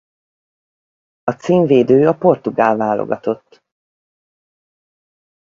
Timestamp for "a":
1.23-1.31, 2.07-2.13